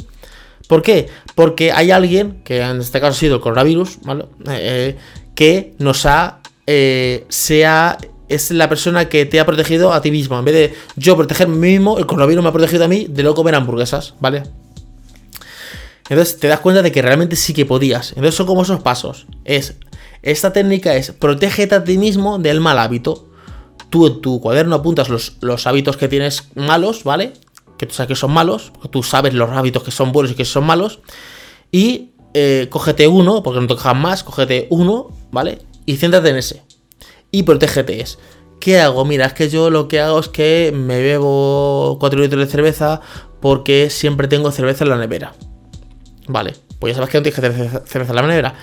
¿Por 0.67 0.81
qué? 0.81 1.07
Porque 1.35 1.71
hay 1.71 1.91
alguien, 1.91 2.41
que 2.43 2.61
en 2.61 2.79
este 2.81 2.99
caso 2.99 3.11
ha 3.11 3.19
sido 3.19 3.35
el 3.35 3.41
coronavirus, 3.41 3.99
¿vale? 4.01 4.25
Eh, 4.49 4.97
que 5.35 5.73
nos 5.79 6.05
ha. 6.05 6.39
Eh, 6.67 7.25
sea. 7.29 7.97
Es 8.27 8.49
la 8.49 8.67
persona 8.67 9.07
que 9.07 9.27
te 9.27 9.39
ha 9.39 9.45
protegido 9.45 9.93
a 9.93 10.01
ti 10.01 10.09
mismo. 10.09 10.39
En 10.39 10.45
vez 10.45 10.55
de 10.55 10.73
yo 10.95 11.15
protegerme 11.15 11.57
mismo, 11.57 11.99
el 11.99 12.07
coronavirus 12.07 12.41
me 12.41 12.49
ha 12.49 12.51
protegido 12.51 12.85
a 12.85 12.87
mí 12.87 13.05
de 13.07 13.21
no 13.21 13.35
comer 13.35 13.53
hamburguesas, 13.53 14.15
¿vale? 14.19 14.41
Entonces 16.09 16.39
te 16.39 16.47
das 16.47 16.59
cuenta 16.59 16.81
de 16.81 16.91
que 16.91 17.03
realmente 17.03 17.35
sí 17.35 17.53
que 17.53 17.67
podías. 17.67 18.09
Entonces 18.09 18.33
son 18.33 18.47
como 18.47 18.63
esos 18.63 18.81
pasos. 18.81 19.27
Es 19.43 19.75
esta 20.25 20.51
técnica 20.51 20.95
es 20.95 21.11
protégete 21.11 21.75
a 21.75 21.83
ti 21.83 21.97
mismo 21.97 22.39
del 22.39 22.59
mal 22.59 22.79
hábito. 22.79 23.29
Tú 23.89 24.07
en 24.07 24.21
tu 24.21 24.41
cuaderno 24.41 24.75
apuntas 24.75 25.07
los, 25.09 25.67
hábitos 25.67 25.95
que 25.95 26.07
tienes 26.07 26.49
malos, 26.55 27.03
¿vale? 27.03 27.33
Que 27.77 27.85
tú 27.85 27.93
sabes 27.93 28.09
que 28.09 28.15
son 28.15 28.31
malos, 28.31 28.73
tú 28.91 29.03
sabes 29.03 29.33
los 29.33 29.49
hábitos 29.51 29.83
que 29.83 29.91
son 29.91 30.11
buenos 30.11 30.31
y 30.31 30.35
que 30.35 30.43
son 30.43 30.65
malos. 30.65 30.99
Y 31.71 32.09
eh, 32.33 32.67
cógete 32.69 33.07
uno, 33.07 33.43
porque 33.43 33.61
no 33.61 33.67
te 33.67 33.75
cojan 33.75 34.01
más, 34.01 34.23
cógete 34.23 34.67
uno, 34.71 35.11
¿vale? 35.31 35.59
Y 35.85 35.97
céntrate 35.97 36.29
en 36.29 36.37
ese. 36.37 36.63
Y 37.31 37.43
protégete. 37.43 38.03
¿qué 38.59 38.79
hago? 38.79 39.05
Mira, 39.05 39.27
es 39.27 39.33
que 39.33 39.47
yo 39.47 39.69
lo 39.69 39.87
que 39.87 39.99
hago 39.99 40.19
es 40.19 40.27
que 40.27 40.73
me 40.75 40.99
bebo 40.99 41.97
4 41.99 42.19
litros 42.19 42.43
de 42.43 42.51
cerveza 42.51 42.99
porque 43.39 43.91
siempre 43.91 44.27
tengo 44.27 44.51
cerveza 44.51 44.83
en 44.83 44.89
la 44.89 44.97
nevera. 44.97 45.33
Vale, 46.27 46.55
pues 46.79 46.93
ya 46.93 46.95
sabes 46.95 47.11
que 47.11 47.17
no 47.19 47.23
tienes 47.23 47.71
cerveza 47.85 48.11
en 48.11 48.15
la 48.15 48.21
nevera. 48.23 48.55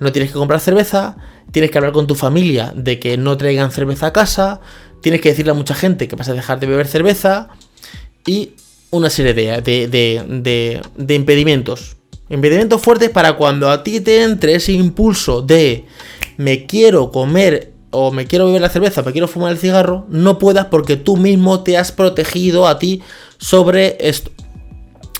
No 0.00 0.12
tienes 0.12 0.30
que 0.30 0.38
comprar 0.38 0.60
cerveza, 0.60 1.16
tienes 1.52 1.70
que 1.70 1.78
hablar 1.78 1.92
con 1.92 2.06
tu 2.06 2.14
familia 2.14 2.72
de 2.76 2.98
que 2.98 3.16
no 3.16 3.36
traigan 3.36 3.70
cerveza 3.70 4.06
a 4.06 4.12
casa, 4.12 4.60
tienes 5.00 5.20
que 5.20 5.30
decirle 5.30 5.52
a 5.52 5.54
mucha 5.54 5.74
gente 5.74 6.08
que 6.08 6.16
vas 6.16 6.28
a 6.28 6.34
dejar 6.34 6.60
de 6.60 6.66
beber 6.66 6.86
cerveza 6.86 7.48
y 8.26 8.52
una 8.90 9.10
serie 9.10 9.34
de, 9.34 9.60
de, 9.62 10.82
de 10.96 11.14
impedimentos. 11.14 11.96
Impedimentos 12.28 12.82
fuertes 12.82 13.10
para 13.10 13.36
cuando 13.36 13.70
a 13.70 13.84
ti 13.84 14.00
te 14.00 14.22
entre 14.22 14.54
ese 14.56 14.72
impulso 14.72 15.42
de 15.42 15.84
me 16.36 16.66
quiero 16.66 17.10
comer 17.10 17.72
o 17.90 18.10
me 18.10 18.26
quiero 18.26 18.46
beber 18.46 18.60
la 18.60 18.68
cerveza, 18.68 19.02
me 19.02 19.12
quiero 19.12 19.28
fumar 19.28 19.52
el 19.52 19.58
cigarro, 19.58 20.06
no 20.10 20.38
puedas 20.38 20.66
porque 20.66 20.96
tú 20.96 21.16
mismo 21.16 21.62
te 21.62 21.78
has 21.78 21.92
protegido 21.92 22.66
a 22.66 22.78
ti 22.78 23.02
sobre 23.38 23.96
esto. 24.00 24.30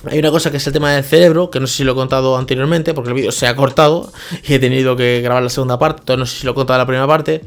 Hay 0.09 0.19
una 0.19 0.31
cosa 0.31 0.51
que 0.51 0.59
es 0.59 0.67
el 0.67 0.73
tema 0.73 0.93
del 0.93 1.05
cerebro, 1.05 1.51
que 1.51 1.61
no 1.61 1.67
sé 1.67 1.79
si 1.79 1.85
lo 1.85 1.93
he 1.93 1.95
contado 1.95 2.37
anteriormente, 2.37 2.95
porque 2.95 3.11
el 3.11 3.15
vídeo 3.15 3.33
se 3.33 3.47
ha 3.47 3.57
cortado 3.57 4.13
y 4.47 4.55
he 4.55 4.59
tenido 4.59 4.97
que 4.97 5.21
grabar 5.23 5.43
la 5.43 5.51
segunda 5.51 5.79
parte, 5.79 6.03
entonces 6.03 6.19
no 6.19 6.27
sé 6.27 6.39
si 6.39 6.47
lo 6.47 6.53
he 6.53 6.55
contado 6.55 6.77
en 6.77 6.83
la 6.83 6.87
primera 6.87 7.07
parte, 7.07 7.43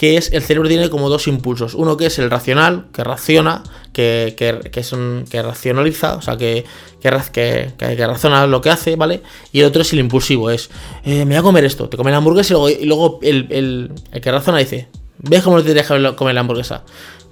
que 0.00 0.16
es 0.16 0.32
el 0.32 0.42
cerebro 0.42 0.66
tiene 0.66 0.88
como 0.88 1.10
dos 1.10 1.28
impulsos. 1.28 1.74
Uno 1.74 1.98
que 1.98 2.06
es 2.06 2.18
el 2.18 2.30
racional, 2.30 2.86
que 2.90 3.04
raciona, 3.04 3.62
que, 3.92 4.34
es 4.74 4.92
un, 4.94 5.26
que 5.28 5.42
racionaliza, 5.42 6.16
o 6.16 6.22
sea, 6.22 6.38
que, 6.38 6.64
que, 7.02 7.70
que, 7.76 8.06
razona 8.06 8.46
lo 8.46 8.62
que 8.62 8.70
hace, 8.70 8.96
¿vale? 8.96 9.22
Y 9.52 9.60
el 9.60 9.66
otro 9.66 9.82
es 9.82 9.92
el 9.92 9.98
impulsivo, 9.98 10.50
es, 10.50 10.70
eh, 11.04 11.26
me 11.26 11.34
voy 11.34 11.36
a 11.36 11.42
comer 11.42 11.66
esto, 11.66 11.90
te 11.90 11.98
come 11.98 12.10
la 12.10 12.16
hamburguesa 12.16 12.54
y 12.80 12.86
luego, 12.86 13.18
el, 13.20 13.46
el, 13.50 13.92
el, 14.10 14.20
que 14.22 14.30
razona 14.30 14.56
dice, 14.56 14.88
¿ves 15.18 15.42
cómo 15.42 15.62
te 15.62 15.74
deja 15.74 16.16
comer 16.16 16.34
la 16.34 16.40
hamburguesa? 16.40 16.82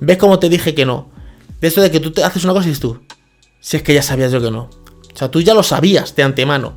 ¿Ves 0.01 0.19
cómo 0.19 0.39
te 0.39 0.51
dije 0.51 0.75
que 0.75 0.85
no? 0.85 1.11
De 1.63 1.69
esto 1.69 1.81
de 1.81 1.91
que 1.91 2.01
tú 2.01 2.13
te 2.13 2.23
haces 2.23 2.45
una 2.45 2.53
cosa 2.53 2.67
y 2.67 2.69
dices 2.69 2.83
tú, 2.83 3.01
si 3.61 3.77
es 3.77 3.83
que 3.83 3.95
ya 3.95 4.03
sabías 4.03 4.33
yo 4.33 4.41
que 4.41 4.51
no. 4.51 4.71
O 5.13 5.17
sea, 5.17 5.31
tú 5.31 5.41
ya 5.41 5.55
lo 5.55 5.63
sabías 5.63 6.15
de 6.15 6.23
antemano. 6.23 6.75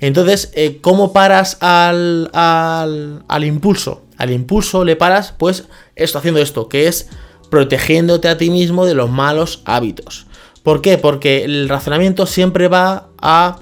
Entonces, 0.00 0.52
eh, 0.54 0.78
¿cómo 0.80 1.12
paras 1.12 1.56
al, 1.60 2.30
al, 2.32 3.24
al 3.26 3.44
impulso? 3.44 4.02
al 4.18 4.32
impulso 4.32 4.84
le 4.84 4.96
paras, 4.96 5.32
pues 5.38 5.64
esto 5.96 6.18
haciendo 6.18 6.40
esto, 6.40 6.68
que 6.68 6.88
es 6.88 7.08
protegiéndote 7.50 8.28
a 8.28 8.36
ti 8.36 8.50
mismo 8.50 8.84
de 8.84 8.94
los 8.94 9.08
malos 9.08 9.62
hábitos. 9.64 10.26
¿Por 10.62 10.82
qué? 10.82 10.98
Porque 10.98 11.44
el 11.44 11.68
razonamiento 11.68 12.26
siempre 12.26 12.68
va 12.68 13.08
a 13.22 13.58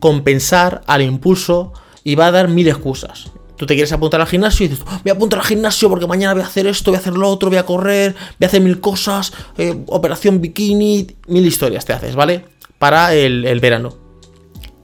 compensar 0.00 0.82
al 0.86 1.02
impulso 1.02 1.72
y 2.02 2.14
va 2.14 2.26
a 2.26 2.30
dar 2.32 2.48
mil 2.48 2.66
excusas. 2.66 3.30
Tú 3.60 3.66
te 3.66 3.74
quieres 3.74 3.92
apuntar 3.92 4.22
al 4.22 4.26
gimnasio 4.26 4.64
y 4.64 4.68
dices, 4.70 4.82
voy 4.86 5.10
a 5.10 5.12
apuntar 5.12 5.40
al 5.40 5.44
gimnasio 5.44 5.90
porque 5.90 6.06
mañana 6.06 6.32
voy 6.32 6.42
a 6.42 6.46
hacer 6.46 6.66
esto, 6.66 6.92
voy 6.92 6.96
a 6.96 7.00
hacer 7.00 7.12
lo 7.12 7.28
otro, 7.28 7.50
voy 7.50 7.58
a 7.58 7.66
correr, 7.66 8.14
voy 8.14 8.44
a 8.44 8.46
hacer 8.46 8.62
mil 8.62 8.80
cosas, 8.80 9.34
eh, 9.58 9.76
operación 9.88 10.40
bikini, 10.40 11.06
mil 11.26 11.44
historias 11.44 11.84
te 11.84 11.92
haces, 11.92 12.14
¿vale? 12.14 12.46
Para 12.78 13.14
el, 13.14 13.44
el 13.44 13.60
verano. 13.60 13.98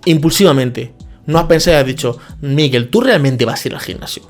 Impulsivamente. 0.05 0.93
No 1.25 1.39
has 1.39 1.47
pensado 1.47 1.79
y 1.79 1.81
has 1.81 1.87
dicho, 1.87 2.19
Miguel, 2.43 2.91
¿tú 2.91 3.01
realmente 3.01 3.47
vas 3.47 3.65
a 3.65 3.69
ir 3.69 3.75
al 3.75 3.81
gimnasio? 3.81 4.25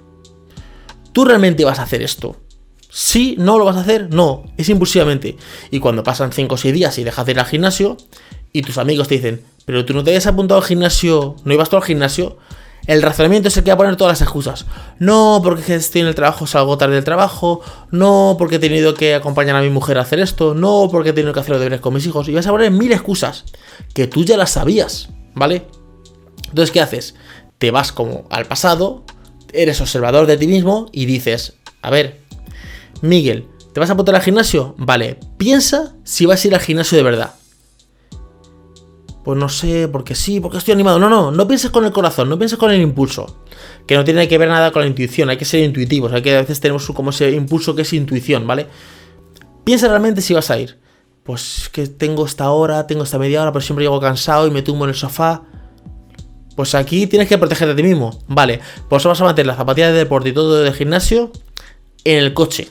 ¿Tú 1.10 1.24
realmente 1.24 1.64
vas 1.64 1.80
a 1.80 1.82
hacer 1.82 2.02
esto? 2.02 2.36
¿Sí? 2.88 3.34
¿No 3.40 3.58
lo 3.58 3.64
vas 3.64 3.76
a 3.76 3.80
hacer? 3.80 4.14
No, 4.14 4.44
es 4.56 4.68
impulsivamente. 4.68 5.36
Y 5.72 5.80
cuando 5.80 6.04
pasan 6.04 6.30
5 6.30 6.54
o 6.54 6.56
6 6.56 6.72
días 6.72 6.96
y 6.98 7.02
dejas 7.02 7.26
de 7.26 7.32
ir 7.32 7.40
al 7.40 7.46
gimnasio 7.46 7.96
y 8.52 8.62
tus 8.62 8.78
amigos 8.78 9.08
te 9.08 9.16
dicen, 9.16 9.42
pero 9.64 9.84
tú 9.84 9.92
no 9.92 10.04
te 10.04 10.10
habías 10.10 10.28
apuntado 10.28 10.60
al 10.60 10.66
gimnasio, 10.68 11.34
no 11.44 11.52
ibas 11.52 11.68
tú 11.68 11.74
al 11.74 11.82
gimnasio, 11.82 12.38
el 12.87 13.02
razonamiento 13.02 13.49
es 13.49 13.57
el 13.57 13.64
que 13.64 13.71
va 13.71 13.75
a 13.75 13.78
poner 13.78 13.97
todas 13.97 14.12
las 14.12 14.23
excusas. 14.23 14.66
No, 14.99 15.40
porque 15.43 15.75
estoy 15.75 16.02
en 16.02 16.07
el 16.07 16.14
trabajo, 16.14 16.47
salgo 16.47 16.78
tarde 16.78 16.95
del 16.95 17.05
trabajo. 17.05 17.61
No, 17.90 18.37
porque 18.38 18.57
he 18.57 18.59
tenido 18.59 18.95
que 18.95 19.14
acompañar 19.14 19.57
a 19.57 19.62
mi 19.62 19.71
mujer 19.71 19.99
a 19.99 20.02
hacer 20.02 20.21
esto. 20.21 20.55
No, 20.55 20.88
porque 20.90 21.11
he 21.11 21.12
tenido 21.12 21.33
que 21.33 21.40
hacer 21.40 21.50
los 21.50 21.61
deberes 21.61 21.81
con 21.81 21.95
mis 21.95 22.07
hijos. 22.07 22.28
Y 22.28 22.35
vas 22.35 22.47
a 22.47 22.50
poner 22.50 22.71
mil 22.71 22.93
excusas 22.93 23.45
que 23.93 24.07
tú 24.07 24.25
ya 24.25 24.37
las 24.37 24.50
sabías, 24.50 25.09
¿vale? 25.35 25.66
Entonces, 26.49 26.71
¿qué 26.71 26.81
haces? 26.81 27.14
Te 27.59 27.71
vas 27.71 27.90
como 27.90 28.25
al 28.31 28.47
pasado, 28.47 29.05
eres 29.52 29.81
observador 29.81 30.26
de 30.26 30.37
ti 30.37 30.47
mismo 30.47 30.88
y 30.93 31.07
dices, 31.07 31.55
a 31.83 31.90
ver, 31.90 32.21
Miguel, 33.00 33.49
¿te 33.73 33.81
vas 33.81 33.90
a 33.90 33.95
apuntar 33.95 34.14
al 34.14 34.23
gimnasio? 34.23 34.75
Vale, 34.78 35.19
piensa 35.38 35.95
si 36.05 36.26
vas 36.26 36.45
a 36.45 36.49
ir 36.49 36.55
al 36.55 36.61
gimnasio 36.61 36.97
de 36.97 37.05
verdad. 37.05 37.35
Pues 39.26 39.37
no 39.37 39.49
sé, 39.49 39.88
porque 39.88 40.14
sí, 40.14 40.38
porque 40.38 40.59
estoy 40.59 40.75
animado. 40.75 41.00
No, 41.00 41.09
no, 41.09 41.33
no 41.33 41.49
pienses 41.49 41.73
con 41.73 41.85
el 41.85 41.90
corazón, 41.90 42.28
no 42.28 42.38
pienses 42.38 42.61
con 42.61 42.71
el 42.71 42.80
impulso. 42.80 43.38
Que 43.85 43.97
no 43.97 44.04
tiene 44.04 44.28
que 44.28 44.38
ver 44.38 44.49
nada 44.49 44.71
con 44.71 44.83
la 44.83 44.87
intuición, 44.87 45.28
hay 45.28 45.37
que 45.37 45.45
ser 45.45 45.64
intuitivos. 45.64 46.12
Hay 46.12 46.23
que 46.23 46.37
a 46.37 46.42
veces 46.42 46.61
tenemos 46.61 46.87
como 46.92 47.11
ese 47.11 47.33
impulso 47.33 47.75
que 47.75 47.83
es 47.83 47.92
intuición, 47.92 48.47
¿vale? 48.47 48.68
Piensa 49.64 49.88
realmente 49.88 50.21
si 50.21 50.33
vas 50.33 50.49
a 50.52 50.61
ir. 50.61 50.78
Pues 51.25 51.68
que 51.73 51.88
tengo 51.88 52.25
esta 52.25 52.52
hora, 52.52 52.87
tengo 52.87 53.02
esta 53.02 53.18
media 53.18 53.42
hora, 53.42 53.50
pero 53.50 53.64
siempre 53.64 53.85
llego 53.85 53.99
cansado 53.99 54.47
y 54.47 54.52
me 54.52 54.62
tumbo 54.62 54.85
en 54.85 54.90
el 54.90 54.95
sofá. 54.95 55.42
Pues 56.54 56.76
aquí 56.76 57.09
tienes 57.09 57.28
que 57.28 57.37
protegerte 57.37 57.73
a 57.73 57.76
ti 57.76 57.83
mismo. 57.83 58.23
Vale, 58.28 58.61
pues 58.88 59.02
vas 59.02 59.21
a 59.21 59.25
meter 59.25 59.45
las 59.45 59.56
zapatillas 59.56 59.90
de 59.90 59.99
deporte 59.99 60.28
y 60.28 60.35
todo 60.35 60.62
de 60.62 60.73
gimnasio 60.73 61.33
en 62.04 62.18
el 62.18 62.33
coche. 62.33 62.68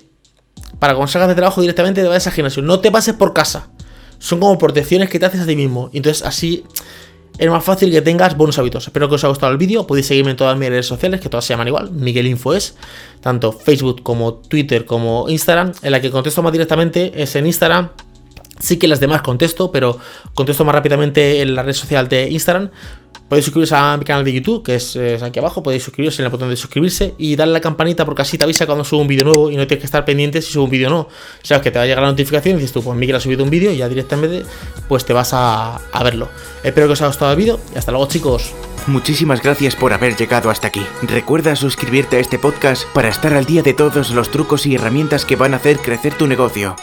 Para 0.80 0.94
cuando 0.94 1.12
salgas 1.12 1.28
de 1.28 1.36
trabajo 1.36 1.60
directamente 1.60 2.02
te 2.02 2.08
vayas 2.08 2.32
gimnasio. 2.32 2.64
No 2.64 2.80
te 2.80 2.92
pases 2.92 3.14
por 3.16 3.34
casa. 3.34 3.75
Son 4.20 4.40
como 4.40 4.58
protecciones 4.58 5.10
que 5.10 5.20
te 5.20 5.26
haces 5.26 5.42
a 5.42 5.46
ti 5.46 5.56
mismo. 5.56 5.90
Entonces 5.94 6.26
así 6.26 6.64
es 7.38 7.50
más 7.50 7.64
fácil 7.64 7.92
que 7.92 8.02
tengas 8.02 8.38
buenos 8.38 8.58
hábitos. 8.58 8.88
Espero 8.88 9.10
que 9.10 9.16
os 9.16 9.24
haya 9.24 9.30
gustado 9.30 9.52
el 9.52 9.58
vídeo. 9.58 9.86
Podéis 9.86 10.08
seguirme 10.08 10.32
en 10.32 10.38
todas 10.38 10.58
mis 10.58 10.70
redes 10.70 10.86
sociales, 10.86 11.20
que 11.20 11.30
todas 11.30 11.44
se 11.44 11.54
llaman 11.54 11.68
igual. 11.68 11.92
Miguel 11.92 12.28
Info 12.28 12.54
es. 12.54 12.76
Tanto 13.20 13.52
Facebook 13.52 14.04
como 14.04 14.36
Twitter 14.36 14.86
como 14.86 15.28
Instagram. 15.28 15.74
En 15.82 15.92
la 15.92 16.02
que 16.02 16.12
contesto 16.12 16.42
más 16.42 16.54
directamente 16.54 17.12
es 17.22 17.36
en 17.36 17.46
Instagram. 17.46 17.90
Sí 18.60 18.78
que 18.78 18.88
las 18.88 19.02
demás 19.02 19.22
contesto, 19.22 19.72
pero 19.72 20.00
contesto 20.34 20.64
más 20.64 20.74
rápidamente 20.74 21.42
en 21.42 21.56
la 21.56 21.64
red 21.64 21.74
social 21.74 22.08
de 22.08 22.30
Instagram. 22.30 22.70
Podéis 23.36 23.48
suscribiros 23.48 23.74
a 23.74 23.98
mi 23.98 24.06
canal 24.06 24.24
de 24.24 24.32
YouTube, 24.32 24.64
que 24.64 24.76
es, 24.76 24.96
aquí 25.22 25.40
abajo. 25.40 25.62
Podéis 25.62 25.84
suscribiros 25.84 26.18
en 26.20 26.24
el 26.24 26.32
botón 26.32 26.50
de 26.50 26.56
suscribirse 26.56 27.16
y 27.18 27.36
darle 27.36 27.52
a 27.52 27.54
la 27.56 27.60
campanita 27.60 28.06
porque 28.06 28.22
así 28.22 28.38
te 28.38 28.46
avisa 28.46 28.66
cuando 28.66 28.86
subo 28.86 29.02
un 29.02 29.10
vídeo 29.10 29.26
nuevo 29.26 29.52
y 29.52 29.58
no 29.58 29.68
tienes 29.68 29.82
que 29.82 29.88
estar 29.88 30.06
pendiente 30.06 30.42
si 30.42 30.54
subo 30.54 30.64
un 30.64 30.70
vídeo 30.70 30.88
o 30.88 30.92
no. 30.92 31.10
Sabes 31.44 31.62
que 31.62 31.70
te 31.70 31.78
va 31.78 31.84
a 31.84 31.86
llegar 31.86 32.02
la 32.02 32.12
notificación 32.12 32.56
y 32.56 32.60
dices 32.60 32.72
tú, 32.72 32.82
pues 32.82 32.98
Miguel 32.98 33.18
ha 33.18 33.20
subido 33.20 33.44
un 33.44 33.50
vídeo 33.50 33.74
y 33.74 33.76
ya 33.76 33.90
directamente 33.90 34.46
pues 34.88 35.04
te 35.04 35.12
vas 35.12 35.34
a, 35.34 35.76
a 35.76 36.04
verlo. 36.06 36.30
Espero 36.64 36.88
que 36.88 36.94
os 36.94 37.02
haya 37.02 37.10
gustado 37.10 37.32
el 37.32 37.38
vídeo 37.38 37.60
y 37.74 37.78
hasta 37.78 37.92
luego 37.92 38.08
chicos. 38.08 38.54
Muchísimas 38.88 39.42
gracias 39.42 39.76
por 39.76 39.92
haber 39.92 40.16
llegado 40.16 40.50
hasta 40.50 40.68
aquí. 40.68 40.86
Recuerda 41.02 41.58
suscribirte 41.58 42.16
a 42.16 42.20
este 42.22 42.40
podcast 42.40 42.86
para 42.94 43.10
estar 43.10 43.34
al 43.34 43.44
día 43.44 43.64
de 43.64 43.74
todos 43.74 44.12
los 44.12 44.32
trucos 44.32 44.66
y 44.66 44.76
herramientas 44.76 45.26
que 45.26 45.36
van 45.36 45.54
a 45.54 45.58
hacer 45.58 45.80
crecer 45.80 46.14
tu 46.14 46.26
negocio. 46.26 46.78